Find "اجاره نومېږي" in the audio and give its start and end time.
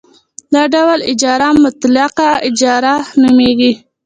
2.47-3.71